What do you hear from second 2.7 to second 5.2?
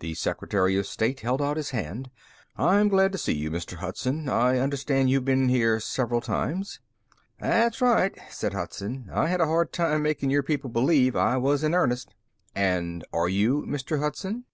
glad to see you, Mr. Hudson. I understand